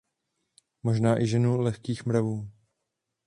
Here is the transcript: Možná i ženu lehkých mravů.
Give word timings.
Možná 0.83 1.21
i 1.21 1.27
ženu 1.27 1.61
lehkých 1.61 2.05
mravů. 2.05 2.51